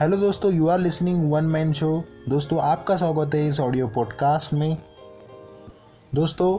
[0.00, 4.52] Hello दोस्तों you are listening one man show दोस्तों, आपका स्वागत है इस ऑडियो पॉडकास्ट
[4.54, 4.78] में।
[6.14, 6.58] दोस्तों,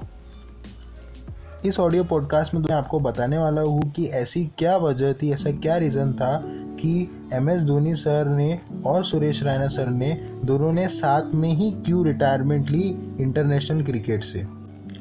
[1.65, 5.51] इस ऑडियो पॉडकास्ट में मैं आपको बताने वाला हूँ कि ऐसी क्या वजह थी, ऐसा
[5.51, 10.13] क्या रीज़न था कि एम एस धोनी सर ने और सुरेश रैना सर ने
[10.46, 14.46] दोनों ने साथ में ही क्यों रिटायरमेंट ली इंटरनेशनल क्रिकेट से।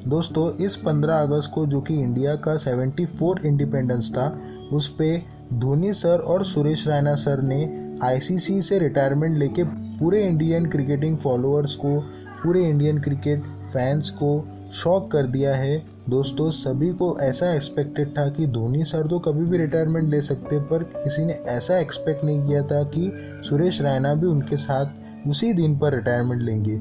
[0.09, 4.41] दोस्तों, इस 15 अगस्त को जो कि इंडिया का 74 इंडिपेंडेंस था,
[4.73, 5.23] उस पर
[5.53, 9.64] धोनी सर और सुरेश रैना सर ने आईसीसी से रिटायरमेंट लेके
[9.99, 12.00] पूरे इंडियन क्रिकेटिंग फॉलोअर्स को,
[12.43, 18.29] पूरे इंडियन क्रिकेट फैंस को शॉक कर दिया है। दोस्तों, सभी को ऐसा एक्सपेक्टेड था
[18.29, 22.46] कि धोनी सर तो कभी भी रिटायरमेंट ले सकते, पर किसी ने ऐसा एक्सपेक्ट नहीं
[22.46, 23.12] किया था कि
[23.43, 26.76] सुरेश रैना भी उनके साथ उसी दिन पर रिटायरमेंट लेंगे।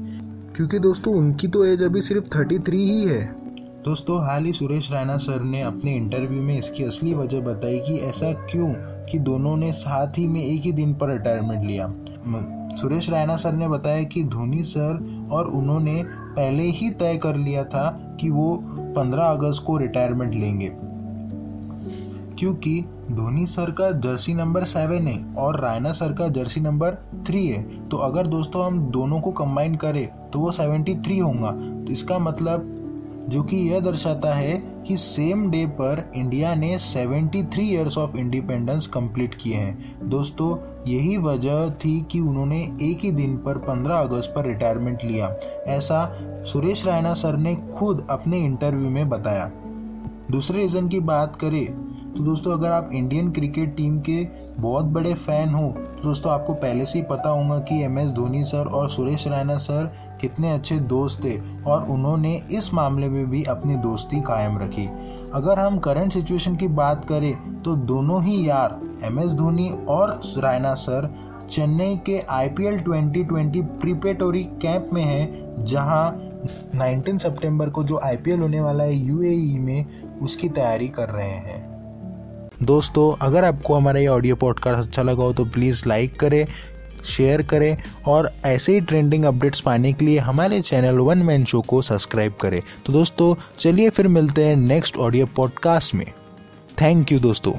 [0.56, 3.42] क्योंकि दोस्तों, उनकी तो एज अभी सिर्फ़ थर्टी थ्री ही है।
[3.84, 7.94] दोस्तों, हाल ही सुरेश रैना सर ने अपने इंटरव्यू में इसकी असली वजह बताई कि
[7.98, 8.72] ऐसा क्यों
[9.12, 11.92] कि दोनों ने साथ ही में एक ही दिन पर रिटायरमेंट लिया।
[12.76, 17.64] सुरेश रैना सर ने बताया कि धोनी सर और उन्होंने पहले ही तय कर लिया
[17.64, 18.64] था कि वो
[18.96, 20.72] 15 अगस्त को रिटायरमेंट लेंगे।
[22.38, 26.94] क्योंकि धोनी सर का जर्सी नंबर सेवन है और रायना सर का जर्सी नंबर
[27.26, 31.50] थ्री है। तो अगर दोस्तों हम दोनों को कंबाइन करें तो वो सेवेंटी थ्री होगा।
[31.50, 32.81] तो इसका मतलब
[33.28, 34.52] जो कि यह दर्शाता है
[34.86, 40.56] कि सेम डे पर इंडिया ने 73 इयर्स ऑफ़ इंडिपेंडेंस कंप्लीट किए हैं। दोस्तों,
[40.90, 45.34] यही वजह थी कि उन्होंने एक ही दिन पर 15 अगस्त पर रिटायरमेंट लिया।
[45.66, 46.04] ऐसा
[46.44, 49.50] सुरेश रायना सर ने खुद अपने इंटरव्यू में बताया।
[50.30, 51.66] दूसरे रीज़न की बात करें
[52.12, 54.24] तो दोस्तों, अगर आप इंडियन क्रिकेट टीम के
[54.58, 58.42] बहुत बड़े फ़ैन हो दोस्तों, आपको पहले से ही पता होगा कि एम एस धोनी
[58.44, 59.84] सर और सुरेश रैना सर
[60.20, 64.86] कितने अच्छे दोस्त थे और उन्होंने इस मामले में भी अपनी दोस्ती कायम रखी।
[65.34, 70.20] अगर हम करंट सिचुएशन की बात करें तो दोनों ही यार, एम एस धोनी और
[70.36, 71.10] रैना सर,
[71.50, 76.10] चेन्नई के आईपीएल 2020 प्रिपेटोरी कैंप में हैं, जहाँ
[76.76, 81.71] 19 सितंबर को जो आईपीएल होने वाला है यूएई में उसकी तैयारी कर रहे हैं।
[82.62, 86.46] दोस्तों, अगर आपको हमारा ये ऑडियो पॉडकास्ट अच्छा लगा हो तो प्लीज़ लाइक करें
[87.04, 91.60] शेयर करें और ऐसे ही ट्रेंडिंग अपडेट्स पाने के लिए हमारे चैनल वन मैन शो
[91.60, 96.06] को सब्सक्राइब करें। तो दोस्तों, चलिए फिर मिलते हैं नेक्स्ट ऑडियो पॉडकास्ट में।
[96.80, 97.52] थैंक यू दोस्तों।